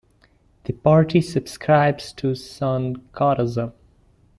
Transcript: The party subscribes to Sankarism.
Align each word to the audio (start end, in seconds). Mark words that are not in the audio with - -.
The 0.63 0.73
party 0.73 1.21
subscribes 1.21 2.11
to 2.13 2.29
Sankarism. 2.33 3.73